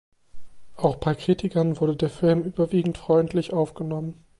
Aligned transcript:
Auch 0.77 0.95
bei 0.95 1.13
Kritikern 1.13 1.79
wurde 1.79 1.95
der 1.95 2.09
Film 2.09 2.41
überwiegend 2.41 2.97
freundlich 2.97 3.53
aufgenommen. 3.53 4.15